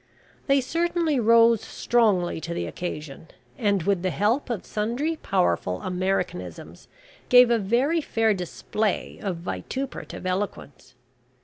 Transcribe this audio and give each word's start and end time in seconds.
They 0.47 0.61
certainly 0.61 1.19
rose 1.19 1.61
strongly 1.61 2.41
to 2.41 2.55
the 2.55 2.65
occasion, 2.65 3.27
and, 3.55 3.83
with 3.83 4.01
the 4.01 4.09
help 4.09 4.49
of 4.49 4.65
sundry 4.65 5.17
powerful 5.17 5.79
Americanisms, 5.83 6.87
gave 7.29 7.51
a 7.51 7.59
very 7.59 8.01
fair 8.01 8.33
display 8.33 9.19
of 9.21 9.37
vituperative 9.37 10.25
eloquence. 10.25 10.95